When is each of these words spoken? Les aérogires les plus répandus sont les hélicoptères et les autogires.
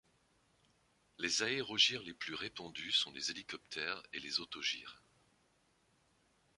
Les 1.19 1.43
aérogires 1.43 2.01
les 2.01 2.15
plus 2.15 2.33
répandus 2.33 2.91
sont 2.91 3.11
les 3.11 3.29
hélicoptères 3.29 4.01
et 4.13 4.19
les 4.19 4.39
autogires. 4.39 4.99